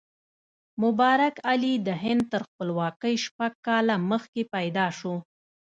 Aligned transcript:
مبارک 0.83 1.35
علي 1.51 1.73
د 1.87 1.89
هند 2.03 2.23
تر 2.31 2.41
خپلواکۍ 2.49 3.15
شپږ 3.25 3.51
کاله 3.67 3.95
مخکې 4.11 4.41
پیدا 4.53 4.87
شو. 4.97 5.15